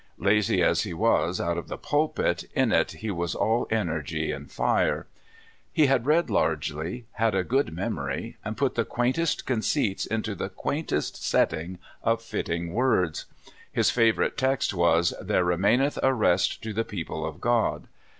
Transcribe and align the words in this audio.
Lazy 0.17 0.63
as 0.63 0.81
he 0.81 0.95
was 0.95 1.39
out 1.39 1.59
of 1.59 1.67
the 1.67 1.77
pulpit, 1.77 2.45
in 2.55 2.71
it 2.71 2.89
he 2.91 3.11
was 3.11 3.35
all 3.35 3.67
energy 3.69 4.31
and 4.31 4.49
fire. 4.51 5.05
He 5.71 5.85
had 5.85 6.07
read 6.07 6.27
largely, 6.27 7.05
had 7.11 7.35
a 7.35 7.43
good 7.43 7.71
memory, 7.71 8.35
and 8.43 8.57
put 8.57 8.73
the 8.73 8.83
quaintest 8.83 9.45
conceits 9.45 10.07
into 10.07 10.33
the 10.33 10.49
quaintest 10.49 11.23
setting 11.23 11.77
of 12.01 12.19
fitting 12.23 12.73
words. 12.73 13.25
His 13.71 13.91
favorite 13.91 14.37
text 14.39 14.73
was: 14.73 15.13
''There 15.21 15.45
remaineth 15.45 15.99
a 16.01 16.15
rest 16.15 16.63
to 16.63 16.73
the 16.73 16.83
people 16.83 17.23
of 17.23 17.39
God." 17.39 17.85